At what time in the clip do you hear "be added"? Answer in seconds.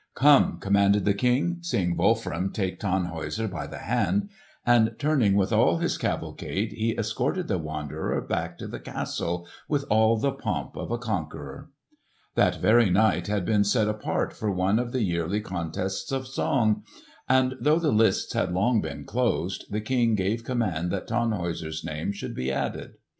22.33-22.93